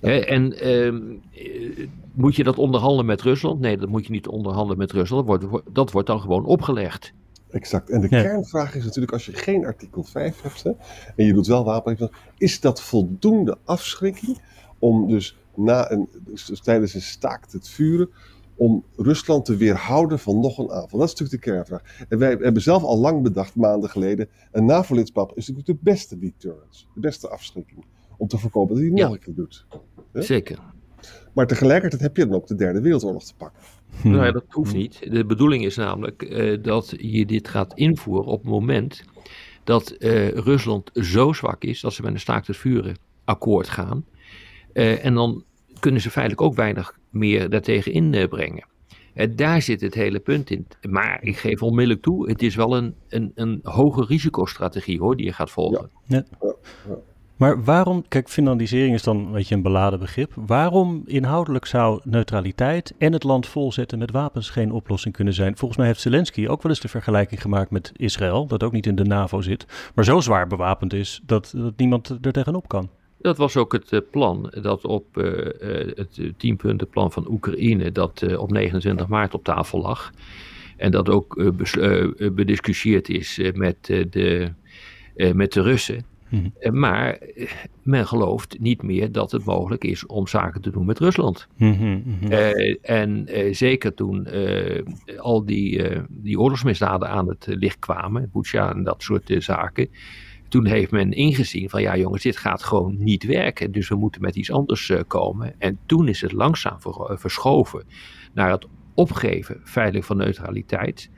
Hè, 0.00 0.18
en 0.18 0.52
ehm, 0.60 1.02
eh, 1.32 1.86
moet 2.16 2.36
je 2.36 2.44
dat 2.44 2.58
onderhandelen 2.58 3.06
met 3.06 3.22
Rusland? 3.22 3.60
Nee, 3.60 3.76
dat 3.76 3.88
moet 3.88 4.06
je 4.06 4.12
niet 4.12 4.26
onderhandelen 4.28 4.78
met 4.78 4.92
Rusland. 4.92 5.26
Dat 5.26 5.42
wordt, 5.42 5.74
dat 5.74 5.90
wordt 5.92 6.08
dan 6.08 6.20
gewoon 6.20 6.44
opgelegd. 6.44 7.12
Exact. 7.50 7.90
En 7.90 8.00
de 8.00 8.06
Ja. 8.10 8.22
kernvraag 8.22 8.74
is 8.74 8.84
natuurlijk, 8.84 9.12
als 9.12 9.26
je 9.26 9.32
geen 9.32 9.66
artikel 9.66 10.02
5 10.04 10.42
hebt 10.42 10.62
hè, 10.62 10.70
en 11.16 11.24
je 11.26 11.32
doet 11.32 11.46
wel 11.46 11.64
wapen, 11.64 12.10
is 12.38 12.60
dat 12.60 12.80
voldoende 12.82 13.58
afschrikking 13.64 14.38
om 14.78 15.08
dus, 15.08 15.36
na 15.54 15.90
een, 15.90 16.08
dus, 16.24 16.44
dus 16.44 16.60
tijdens 16.60 16.94
een 16.94 17.00
staakt 17.02 17.52
het 17.52 17.68
vuren, 17.68 18.08
om 18.56 18.84
Rusland 18.96 19.44
te 19.44 19.56
weerhouden 19.56 20.18
van 20.18 20.40
nog 20.40 20.58
een 20.58 20.70
aanval? 20.70 20.98
Dat 20.98 21.08
is 21.08 21.14
natuurlijk 21.14 21.44
de 21.44 21.50
kernvraag. 21.50 22.06
En 22.08 22.18
wij 22.18 22.28
hebben 22.40 22.62
zelf 22.62 22.82
al 22.82 22.98
lang 22.98 23.22
bedacht, 23.22 23.54
maanden 23.54 23.90
geleden, 23.90 24.28
een 24.52 24.64
NAVO-lidmaatschap 24.64 25.36
is 25.36 25.48
natuurlijk 25.48 25.78
de 25.78 25.90
beste 25.90 26.18
deterrence, 26.18 26.84
de 26.94 27.00
beste 27.00 27.28
afschrikking, 27.28 27.84
om 28.16 28.28
te 28.28 28.38
voorkomen 28.38 28.68
dat 28.68 28.78
hij 28.78 28.86
het 28.86 28.98
Ja. 28.98 29.04
nog 29.04 29.14
een 29.14 29.20
keer 29.20 29.34
doet. 29.34 29.66
Hè? 30.12 30.22
Zeker. 30.22 30.58
Maar 31.32 31.46
tegelijkertijd 31.46 32.02
heb 32.02 32.16
je 32.16 32.26
dan 32.26 32.34
ook 32.34 32.46
de 32.46 32.54
derde 32.54 32.80
wereldoorlog 32.80 33.24
te 33.24 33.34
pakken. 33.36 33.62
Hm. 34.00 34.10
Nou 34.10 34.24
ja, 34.24 34.32
dat 34.32 34.44
hoeft 34.48 34.74
niet. 34.74 35.12
De 35.12 35.24
bedoeling 35.24 35.64
is 35.64 35.76
namelijk 35.76 36.22
eh, 36.22 36.62
dat 36.62 36.94
je 36.96 37.26
dit 37.26 37.48
gaat 37.48 37.74
invoeren 37.74 38.26
op 38.26 38.42
het 38.42 38.50
moment 38.50 39.04
dat 39.64 39.90
eh, 39.90 40.28
Rusland 40.28 40.90
zo 40.94 41.32
zwak 41.32 41.64
is 41.64 41.80
dat 41.80 41.92
ze 41.92 42.02
met 42.02 42.12
een 42.12 42.20
staakt 42.20 42.46
het 42.46 42.56
vuren 42.56 42.96
akkoord 43.24 43.68
gaan. 43.68 44.04
Eh, 44.72 45.04
en 45.04 45.14
dan 45.14 45.44
kunnen 45.80 46.00
ze 46.00 46.10
feitelijk 46.10 46.42
ook 46.42 46.54
weinig 46.54 46.98
meer 47.10 47.50
daartegen 47.50 47.92
inbrengen. 47.92 48.66
Uh, 49.14 49.26
daar 49.36 49.62
zit 49.62 49.80
het 49.80 49.94
hele 49.94 50.20
punt 50.20 50.50
in. 50.50 50.66
Maar 50.90 51.22
ik 51.22 51.36
geef 51.36 51.62
onmiddellijk 51.62 52.02
toe, 52.02 52.28
het 52.28 52.42
is 52.42 52.54
wel 52.54 52.76
een, 52.76 52.94
een, 53.08 53.32
een 53.34 53.60
hoge 53.62 54.04
risicostrategie 54.04 54.98
hoor, 55.00 55.16
die 55.16 55.26
je 55.26 55.32
gaat 55.32 55.50
volgen. 55.50 55.90
Ja. 56.06 56.24
Ja. 56.46 56.56
Maar 57.36 57.64
waarom, 57.64 58.04
kijk, 58.08 58.28
finlandisering 58.28 58.94
is 58.94 59.02
dan 59.02 59.16
een 59.16 59.32
beetje 59.32 59.54
een 59.54 59.62
beladen 59.62 59.98
begrip. 59.98 60.32
Waarom 60.34 61.02
inhoudelijk 61.06 61.66
zou 61.66 62.00
neutraliteit 62.04 62.94
en 62.98 63.12
het 63.12 63.24
land 63.24 63.46
volzetten 63.46 63.98
met 63.98 64.10
wapens 64.10 64.50
geen 64.50 64.72
oplossing 64.72 65.14
kunnen 65.14 65.34
zijn? 65.34 65.56
Volgens 65.56 65.78
mij 65.78 65.86
heeft 65.88 66.00
Zelensky 66.00 66.46
ook 66.46 66.62
wel 66.62 66.72
eens 66.72 66.80
de 66.80 66.88
vergelijking 66.88 67.42
gemaakt 67.42 67.70
met 67.70 67.92
Israël, 67.96 68.46
dat 68.46 68.62
ook 68.62 68.72
niet 68.72 68.86
in 68.86 68.94
de 68.94 69.04
NAVO 69.04 69.40
zit, 69.40 69.90
maar 69.94 70.04
zo 70.04 70.20
zwaar 70.20 70.46
bewapend 70.46 70.92
is 70.92 71.20
dat, 71.26 71.52
dat 71.56 71.72
niemand 71.76 72.18
er 72.22 72.32
tegenop 72.32 72.68
kan. 72.68 72.88
Dat 73.18 73.36
was 73.36 73.56
ook 73.56 73.72
het 73.72 73.92
uh, 73.92 74.00
plan 74.10 74.52
dat 74.60 74.84
op 74.84 75.16
uh, 75.16 75.24
uh, 75.24 75.92
het 75.94 76.20
tienpuntenplan 76.36 77.12
van 77.12 77.30
Oekraïne, 77.30 77.92
dat 77.92 78.36
op 78.36 78.50
29 78.50 79.06
maart 79.06 79.34
op 79.34 79.44
tafel 79.44 79.80
lag. 79.80 80.12
En 80.76 80.90
dat 80.90 81.08
ook 81.08 81.52
bediscussieerd 82.34 83.08
is 83.08 83.40
met, 83.54 83.76
de, 83.86 84.52
met 85.14 85.52
de 85.52 85.60
Russen. 85.62 86.15
Mm 86.28 86.52
-hmm. 86.60 86.78
Maar 86.78 87.18
men 87.82 88.06
gelooft 88.06 88.58
niet 88.58 88.82
meer 88.82 89.12
dat 89.12 89.32
het 89.32 89.44
mogelijk 89.44 89.84
is 89.84 90.06
om 90.06 90.26
zaken 90.26 90.60
te 90.60 90.70
doen 90.70 90.86
met 90.86 90.98
Rusland. 90.98 91.48
Mm 91.56 91.72
-hmm, 91.72 92.02
mm 92.04 92.18
-hmm. 92.20 92.32
Uh, 92.32 92.76
en 92.82 93.26
uh, 93.28 93.54
zeker 93.54 93.94
toen 93.94 94.26
uh, 94.32 94.82
al 95.18 95.44
die, 95.44 95.82
die 96.08 96.40
oorlogsmisdaden 96.40 97.08
aan 97.08 97.28
het 97.28 97.46
licht 97.48 97.78
kwamen, 97.78 98.30
Butsja 98.32 98.74
en 98.74 98.84
dat 98.84 99.02
soort 99.02 99.34
zaken. 99.38 99.88
Toen 100.48 100.66
heeft 100.66 100.90
men 100.90 101.12
ingezien 101.12 101.70
van 101.70 101.82
ja 101.82 101.96
jongens, 101.96 102.22
dit 102.22 102.36
gaat 102.36 102.62
gewoon 102.62 102.96
niet 102.98 103.24
werken. 103.24 103.72
Dus 103.72 103.88
we 103.88 103.96
moeten 103.96 104.20
met 104.20 104.36
iets 104.36 104.50
anders 104.50 104.92
komen. 105.06 105.54
En 105.58 105.78
toen 105.86 106.08
is 106.08 106.20
het 106.20 106.32
langzaam 106.32 106.78
verschoven 107.08 107.84
naar 108.34 108.50
het 108.50 108.66
opgeven 108.94 109.60
feitelijk 109.64 110.04
van 110.04 110.16
neutraliteit. 110.16 111.10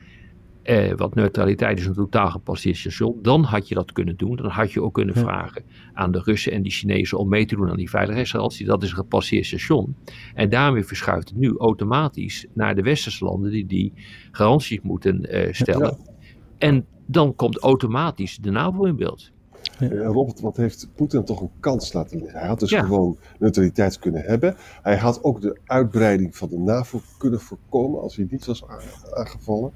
Eh, 0.69 0.93
want 0.97 1.15
neutraliteit 1.15 1.79
is 1.79 1.87
een 1.87 1.95
totaal 1.95 2.31
gepasseerd 2.31 2.77
station. 2.77 3.19
Dan 3.23 3.43
had 3.43 3.69
je 3.69 3.75
dat 3.75 3.93
kunnen 3.93 4.17
doen. 4.17 4.37
Dan 4.37 4.51
had 4.51 4.73
je 4.73 4.83
ook 4.83 4.95
kunnen 4.95 5.15
ja. 5.15 5.21
vragen 5.21 5.63
aan 5.93 6.13
de 6.13 6.21
Russen 6.25 6.53
en 6.53 6.63
de 6.63 6.71
Chinezen 6.71 7.19
om 7.19 7.29
mee 7.29 7.47
te 7.47 7.57
doen 7.57 7.71
aan 7.71 7.77
die 7.77 7.91
veiligheidsgarantie. 7.91 8.67
Dat 8.67 8.83
is 8.83 8.91
een 8.91 8.97
gepasseerd 8.97 9.47
station. 9.47 9.97
En 10.35 10.49
daarmee 10.49 10.85
verschuift 10.85 11.29
het 11.29 11.39
nu 11.39 11.57
automatisch 11.57 12.47
naar 12.53 12.75
de 12.75 12.83
westerse 12.83 13.25
landen 13.25 13.51
die 13.51 13.67
die 13.67 13.93
garanties 14.31 14.81
moeten 14.83 15.37
uh, 15.37 15.53
stellen. 15.53 15.97
Ja. 16.05 16.13
En 16.59 16.87
dan 17.07 17.35
komt 17.35 17.59
automatisch 17.59 18.37
de 18.37 18.51
NAVO 18.51 18.85
in 18.85 18.97
beeld. 18.97 19.31
Ja. 19.79 19.89
Robert, 19.89 20.41
wat 20.41 20.57
heeft 20.57 20.89
Poetin 20.95 21.25
toch 21.25 21.41
een 21.41 21.51
kans 21.61 21.93
laten 21.93 22.19
liggen? 22.19 22.39
Hij 22.39 22.49
had 22.49 22.61
dus 22.61 22.71
ja. 22.71 22.83
gewoon 22.83 23.19
neutraliteit 23.39 23.99
kunnen 23.99 24.23
hebben. 24.23 24.57
Hij 24.83 24.97
had 24.97 25.25
ook 25.25 25.41
de 25.41 25.59
uitbreiding 25.65 26.37
van 26.37 26.49
de 26.49 26.59
NAVO 26.59 27.01
kunnen 27.19 27.41
voorkomen 27.41 28.01
als 28.01 28.17
hij 28.17 28.27
niet 28.31 28.47
was 28.47 28.65
aangevallen. 29.11 29.73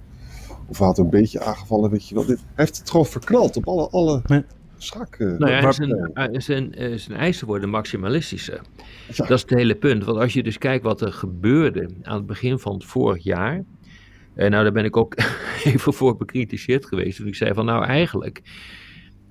Of 0.67 0.79
hij 0.79 0.87
had 0.87 0.99
een 0.99 1.11
beetje 1.11 1.41
aangevallen, 1.41 1.91
weet 1.91 2.09
je 2.09 2.15
wel. 2.15 2.27
Dit, 2.27 2.39
hij 2.39 2.65
heeft 2.65 2.79
het 2.79 2.91
gewoon 2.91 3.07
verknald 3.07 3.57
op 3.57 3.69
alle, 3.69 3.89
alle 3.91 4.23
nee. 4.27 4.45
schaken. 4.77 5.39
Nou 5.39 5.53
ja, 5.53 5.73
zijn, 5.73 6.43
zijn, 6.43 6.99
zijn 6.99 7.19
eisen 7.19 7.47
worden 7.47 7.69
maximalistischer. 7.69 8.61
Ja. 9.09 9.27
Dat 9.27 9.31
is 9.31 9.41
het 9.41 9.51
hele 9.51 9.75
punt. 9.75 10.05
Want 10.05 10.19
als 10.19 10.33
je 10.33 10.43
dus 10.43 10.59
kijkt 10.59 10.85
wat 10.85 11.01
er 11.01 11.13
gebeurde 11.13 11.91
aan 12.03 12.17
het 12.17 12.27
begin 12.27 12.59
van 12.59 12.75
het 12.75 12.85
vorig 12.85 13.23
jaar. 13.23 13.65
En 14.35 14.51
nou, 14.51 14.63
daar 14.63 14.73
ben 14.73 14.85
ik 14.85 14.97
ook 14.97 15.15
even 15.65 15.93
voor 15.93 16.17
bekritiseerd 16.17 16.87
geweest. 16.87 17.17
Toen 17.17 17.27
ik 17.27 17.35
zei 17.35 17.55
van 17.55 17.65
nou 17.65 17.85
eigenlijk 17.85 18.43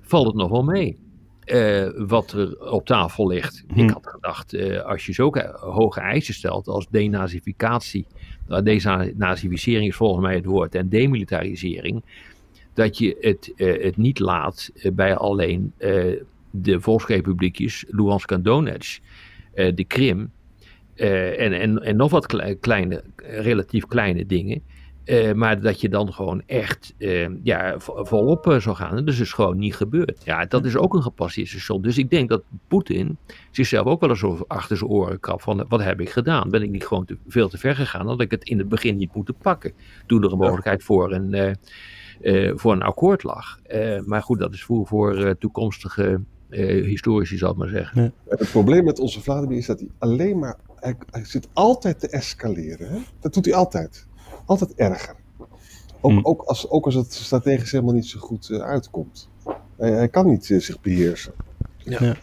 valt 0.00 0.26
het 0.26 0.36
nog 0.36 0.50
wel 0.50 0.64
mee. 0.64 0.98
Uh, 1.46 1.88
wat 1.96 2.32
er 2.32 2.70
op 2.70 2.86
tafel 2.86 3.26
ligt. 3.26 3.64
Hm. 3.72 3.78
Ik 3.78 3.90
had 3.90 4.06
gedacht, 4.06 4.54
uh, 4.54 4.80
als 4.80 5.06
je 5.06 5.12
zulke 5.12 5.56
hoge 5.60 6.00
eisen 6.00 6.34
stelt 6.34 6.68
als 6.68 6.86
denazificatie, 6.90 8.06
denazificering 8.46 9.88
is 9.88 9.96
volgens 9.96 10.26
mij 10.26 10.34
het 10.34 10.44
woord, 10.44 10.74
en 10.74 10.88
demilitarisering, 10.88 12.02
dat 12.74 12.98
je 12.98 13.16
het, 13.20 13.52
uh, 13.56 13.82
het 13.82 13.96
niet 13.96 14.18
laat 14.18 14.70
bij 14.92 15.16
alleen 15.16 15.72
de 16.50 16.80
volksrepubliekjes 16.80 17.84
Luhansk 17.88 18.30
en 18.30 18.42
Donetsk, 18.42 19.02
de 19.54 19.84
Krim 19.86 20.30
en, 20.94 21.52
en, 21.52 21.82
en 21.82 21.96
nog 21.96 22.10
wat 22.10 22.56
kleine, 22.60 23.04
relatief 23.16 23.86
kleine 23.86 24.26
dingen. 24.26 24.62
Uh, 25.04 25.32
maar 25.32 25.60
dat 25.60 25.80
je 25.80 25.88
dan 25.88 26.12
gewoon 26.12 26.42
echt 26.46 26.94
uh, 26.98 27.28
ja, 27.42 27.74
volop 27.78 28.46
uh, 28.46 28.60
zou 28.60 28.76
gaan. 28.76 28.90
En 28.90 28.96
dat 28.96 29.08
is 29.08 29.18
dus 29.18 29.32
gewoon 29.32 29.58
niet 29.58 29.76
gebeurd. 29.76 30.22
Ja, 30.24 30.44
dat 30.44 30.64
is 30.64 30.76
ook 30.76 30.94
een 30.94 31.02
gepasseerd 31.02 31.48
station. 31.48 31.82
Dus 31.82 31.98
ik 31.98 32.10
denk 32.10 32.28
dat 32.28 32.42
Poetin 32.68 33.16
zichzelf 33.50 33.86
ook 33.86 34.00
wel 34.00 34.10
eens 34.10 34.24
achter 34.46 34.76
zijn 34.76 34.90
oren 34.90 35.20
krabt 35.20 35.42
van 35.42 35.64
wat 35.68 35.82
heb 35.82 36.00
ik 36.00 36.10
gedaan? 36.10 36.50
Ben 36.50 36.62
ik 36.62 36.70
niet 36.70 36.86
gewoon 36.86 37.04
te, 37.04 37.16
veel 37.26 37.48
te 37.48 37.58
ver 37.58 37.74
gegaan? 37.74 38.06
Dat 38.06 38.20
ik 38.20 38.30
het 38.30 38.44
in 38.44 38.58
het 38.58 38.68
begin 38.68 38.96
niet 38.96 39.14
moeten 39.14 39.34
pakken. 39.34 39.72
Toen 40.06 40.22
er 40.22 40.32
een 40.32 40.38
mogelijkheid 40.38 40.82
voor 40.82 41.12
een, 41.12 41.56
voor 42.58 42.72
een 42.72 42.82
akkoord 42.82 43.22
lag. 43.22 43.58
maar 44.04 44.22
goed, 44.22 44.38
dat 44.38 44.52
is 44.52 44.62
voor, 44.62 44.86
voor 44.86 45.36
toekomstige 45.38 46.20
historici, 46.50 47.36
zal 47.36 47.50
ik 47.50 47.56
maar 47.56 47.68
zeggen. 47.68 48.02
Ja. 48.02 48.36
Het 48.36 48.50
probleem 48.50 48.84
met 48.84 48.98
onze 48.98 49.22
Vladimir 49.22 49.58
is 49.58 49.66
dat 49.66 49.80
hij 49.80 49.88
alleen 49.98 50.38
maar... 50.38 50.56
Hij, 50.76 50.96
hij 51.10 51.24
zit 51.24 51.48
altijd 51.52 52.00
te 52.00 52.08
escaleren. 52.08 52.88
Hè? 52.88 52.98
Dat 53.20 53.34
doet 53.34 53.44
hij 53.44 53.54
altijd 53.54 54.06
altijd 54.44 54.74
erger. 54.74 55.14
Ook, 56.00 56.10
Hm. 56.10 56.16
mm. 56.16 56.24
ook, 56.24 56.42
als, 56.42 56.70
ook 56.70 56.84
als 56.84 56.94
het 56.94 57.12
strategisch 57.12 57.72
helemaal 57.72 57.94
niet 57.94 58.06
zo 58.06 58.18
goed 58.20 58.48
uh, 58.48 58.60
uitkomt. 58.60 59.28
Hij, 59.76 59.90
hij, 59.90 60.08
kan 60.08 60.26
niet 60.26 60.48
uh, 60.48 60.60
zich 60.60 60.80
beheersen. 60.80 61.32
Ja. 61.76 61.98
ja. 62.00 62.16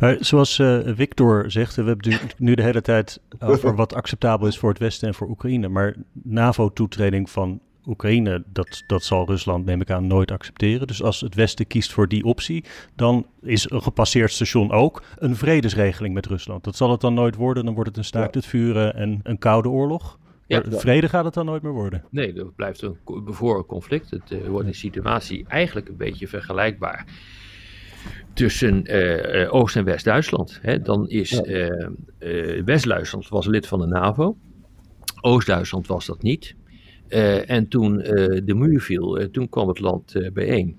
Uh, 0.00 0.20
zoals 0.20 0.62
Victor 0.84 1.50
zegt, 1.50 1.74
we 1.74 1.82
hebben 1.82 2.10
nu, 2.10 2.18
nu 2.38 2.54
de 2.54 2.62
hele 2.62 2.82
tijd 2.82 3.20
over 3.38 3.74
wat 3.74 3.94
acceptabel 3.94 4.46
is 4.46 4.58
voor 4.58 4.68
het 4.68 4.78
Westen 4.78 5.08
en 5.08 5.14
voor 5.14 5.28
Oekraïne. 5.28 5.68
Maar 5.68 5.94
NAVO-toetreding 6.12 7.30
van 7.30 7.60
Oekraïne, 7.86 8.44
dat, 8.52 8.82
dat 8.86 9.04
zal 9.04 9.26
Rusland, 9.26 9.64
neem 9.64 9.80
ik 9.80 9.90
aan, 9.90 10.06
nooit 10.06 10.30
accepteren. 10.30 10.86
Dus 10.86 11.02
als 11.02 11.20
het 11.20 11.34
Westen 11.34 11.66
kiest 11.66 11.92
voor 11.92 12.08
die 12.08 12.24
optie, 12.24 12.64
dan 12.94 13.26
is 13.42 13.70
een 13.70 13.82
gepasseerd 13.82 14.32
station 14.32 14.72
ook 14.72 15.02
een 15.18 15.36
vredesregeling 15.36 16.14
met 16.14 16.26
Rusland. 16.26 16.64
Dat 16.64 16.76
zal 16.76 16.90
het 16.90 17.00
dan 17.00 17.14
nooit 17.14 17.34
worden. 17.34 17.64
Dan 17.64 17.74
wordt 17.74 17.88
het 17.88 17.98
een 17.98 18.04
staakt 18.04 18.34
het 18.34 18.46
vuren 18.46 18.94
en 18.94 19.20
een 19.22 19.38
koude 19.38 19.68
oorlog. 19.68 20.18
Ja, 20.46 20.62
vrede 20.68 21.08
gaat 21.08 21.24
het 21.24 21.34
dan 21.34 21.46
nooit 21.46 21.62
meer 21.62 21.72
worden. 21.72 22.04
Nee, 22.10 22.32
dat 22.32 22.54
blijft 22.54 22.82
een 22.82 22.96
bevoren 23.24 23.66
conflict. 23.66 24.10
Het 24.10 24.30
uh, 24.30 24.46
wordt 24.46 24.68
een 24.68 24.74
situatie 24.74 25.44
eigenlijk 25.48 25.88
een 25.88 25.96
beetje 25.96 26.28
vergelijkbaar 26.28 27.06
tussen 28.32 28.96
uh, 28.96 29.54
Oost- 29.54 29.76
en 29.76 29.84
West-Duitsland. 29.84 30.60
Dan 30.82 31.08
is 31.08 31.40
uh, 31.40 31.88
West-Duitsland 32.64 33.28
was 33.28 33.46
lid 33.46 33.66
van 33.66 33.80
de 33.80 33.86
NAVO. 33.86 34.36
Oost-Duitsland 35.20 35.86
was 35.86 36.06
dat 36.06 36.22
niet. 36.22 36.56
en 37.46 37.68
toen 37.68 37.96
de 38.44 38.54
muur 38.54 38.80
viel, 38.80 39.30
toen 39.30 39.48
kwam 39.48 39.68
het 39.68 39.78
land 39.78 40.30
bijeen. 40.32 40.78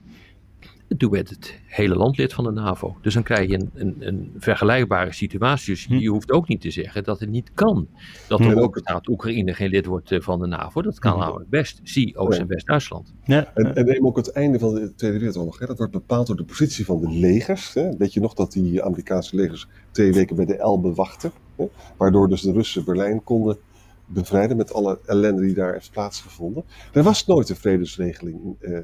En 0.88 0.98
toen 0.98 1.12
werd 1.12 1.30
het 1.30 1.60
hele 1.66 1.96
land 1.96 2.18
lid 2.18 2.34
van 2.34 2.44
de 2.44 2.52
NAVO. 2.52 2.98
Dus 3.02 3.14
dan 3.14 3.24
krijg 3.24 3.50
je 3.50 3.56
een, 3.56 3.72
een, 3.74 3.96
een 4.00 4.34
vergelijkbare 4.38 5.14
situatie. 5.14 5.74
Dus 5.74 5.86
je 5.90 6.10
hoeft 6.10 6.32
ook 6.32 6.48
niet 6.48 6.62
te 6.62 6.72
zeggen 6.72 7.04
dat 7.04 7.20
het 7.20 7.30
niet 7.30 7.52
kan. 7.54 7.88
Dat 8.28 8.40
er 8.40 8.62
ook 8.62 8.78
staat 8.78 9.08
Oekraïne 9.08 9.54
geen 9.54 9.70
lid 9.70 9.86
wordt 9.86 10.16
van 10.20 10.40
de 10.40 10.48
NAVO. 10.48 10.82
Dat 10.82 11.00
kan 11.00 11.20
namelijk 11.20 11.50
best. 11.50 11.80
Zie 11.84 12.18
Oost- 12.18 12.40
en 12.40 12.48
West-Duitsland. 12.48 13.14
Ja. 13.24 13.52
En, 13.54 13.76
en 13.76 13.86
neem 13.86 14.06
ook 14.06 14.18
het 14.18 14.32
einde 14.32 14.60
van 14.60 14.74
de 14.74 14.96
Tweede 14.96 15.18
Wereldoorlog. 15.18 15.60
Hè. 15.60 15.66
Dat 15.66 15.78
wordt 15.78 15.94
bepaald 15.94 16.28
door 16.28 16.36
de 16.36 16.44
positie 16.44 16.86
van 16.86 17.02
de 17.02 17.10
legers. 17.10 17.74
Hè. 17.74 17.98
Weet 17.98 18.14
je 18.14 18.20
nog 18.20 18.34
dat 18.34 18.52
die 18.52 18.84
Amerikaanse 18.84 19.36
legers 19.36 19.68
twee 19.92 20.14
weken 20.14 20.36
bij 20.36 20.46
de 20.46 20.56
Elbe 20.56 20.94
wachten? 20.94 21.32
Hè. 21.56 21.70
Waardoor 21.98 22.30
dus 22.30 22.42
de 22.42 22.52
Russen 22.52 22.86
Berlijn 22.86 23.24
konden 23.24 23.58
bevrijden 24.06 24.58
met 24.58 24.74
alle 24.74 25.00
ellende 25.06 25.42
die 25.42 25.54
daar 25.54 25.74
heeft 25.74 25.92
plaatsgevonden. 25.92 26.64
Er 26.94 27.04
was 27.04 27.26
nooit 27.26 27.50
een 27.50 27.56
vredesregeling 27.56 28.56
uh, 28.60 28.80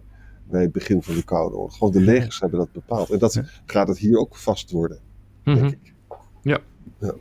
bij 0.49 0.61
het 0.61 0.71
begin 0.71 1.03
van 1.03 1.15
de 1.15 1.23
Koude 1.23 1.55
Oorlog. 1.55 1.77
Gewoon 1.77 1.93
de 1.93 2.01
legers 2.01 2.39
hebben 2.39 2.59
dat 2.59 2.71
bepaald. 2.71 3.09
En 3.09 3.19
dat 3.19 3.33
ja. 3.33 3.43
gaat 3.65 3.87
het 3.87 3.97
hier 3.97 4.17
ook 4.17 4.35
vast 4.35 4.71
worden, 4.71 4.99
denk 5.43 5.57
mm 5.57 5.63
-hmm. 5.63 5.73
ik. 5.73 5.93
Ja. 6.41 6.57
ja. 6.99 7.13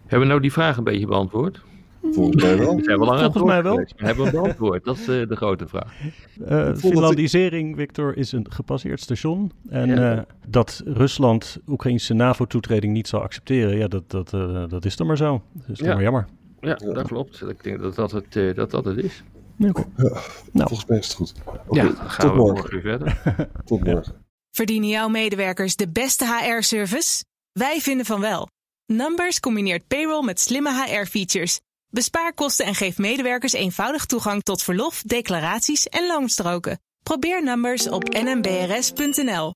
Hebben 0.00 0.20
we 0.20 0.26
nou 0.26 0.40
die 0.40 0.52
vraag 0.52 0.76
een 0.76 0.84
beetje 0.84 1.06
beantwoord? 1.06 1.60
Volgens 2.02 2.42
mij 2.42 2.58
wel. 2.58 2.76
We 2.76 2.82
zijn 2.82 2.98
wel 2.98 3.06
lang 3.06 3.20
Volgens 3.20 3.44
mij 3.44 3.62
wel. 3.62 3.84
Hebben 3.96 4.24
we 4.24 4.30
beantwoord? 4.30 4.84
Dat 4.84 4.98
is 4.98 5.08
uh, 5.08 5.28
de 5.28 5.36
grote 5.36 5.68
vraag. 5.68 5.94
Uh, 6.48 6.74
Finlandisering, 6.74 7.76
Victor, 7.76 8.16
is 8.16 8.32
een 8.32 8.46
gepasseerd 8.50 9.00
station. 9.00 9.52
En 9.68 9.88
ja. 9.88 10.16
uh, 10.16 10.22
dat 10.46 10.82
Rusland 10.84 11.58
Oekraïnse 11.66 12.14
NAVO-toetreding 12.14 12.92
niet 12.92 13.08
zal 13.08 13.22
accepteren, 13.22 13.76
ja, 13.76 13.88
dat, 13.88 14.10
dat, 14.10 14.30
dat 14.70 14.84
is 14.84 14.96
dan 14.96 15.06
maar 15.06 15.16
zo. 15.16 15.42
Dat 15.52 15.68
is 15.68 15.78
dan 15.78 15.88
ja. 15.88 15.94
maar 15.94 16.02
jammer. 16.02 16.26
Ja, 16.60 16.74
dat 16.74 17.06
klopt. 17.06 17.42
Ik 17.48 17.64
denk 17.64 17.80
dat 17.80 17.94
dat 17.94 18.10
het, 18.10 18.56
dat, 18.56 18.70
dat 18.70 18.84
het 18.84 18.96
is. 18.96 19.22
Merk 19.60 19.78
oh, 19.78 19.84
nou. 20.52 20.68
Volgens 20.68 20.88
mij 20.88 20.98
is 20.98 21.06
het 21.06 21.16
goed. 21.16 21.34
Okay, 21.66 21.84
ja, 21.84 21.92
gaan 21.94 22.26
tot 22.26 22.30
we 22.30 22.36
morgen. 22.36 22.80
verder. 22.80 23.20
tot 23.64 23.84
morgen. 23.84 24.26
Verdienen 24.50 24.88
jouw 24.88 25.08
medewerkers 25.08 25.76
de 25.76 25.88
beste 25.88 26.26
HR-service? 26.26 27.24
Wij 27.52 27.80
vinden 27.80 28.06
van 28.06 28.20
wel. 28.20 28.48
Numbers 28.86 29.40
combineert 29.40 29.86
payroll 29.86 30.24
met 30.24 30.40
slimme 30.40 30.84
HR-features. 30.84 31.60
Bespaar 31.88 32.34
kosten 32.34 32.66
en 32.66 32.74
geef 32.74 32.98
medewerkers 32.98 33.52
eenvoudig 33.52 34.06
toegang 34.06 34.42
tot 34.42 34.62
verlof, 34.62 35.02
declaraties 35.02 35.86
en 35.86 36.06
loonstroken. 36.06 36.80
Probeer 37.02 37.42
Numbers 37.42 37.88
op 37.88 38.08
nmbrs.nl. 38.08 39.54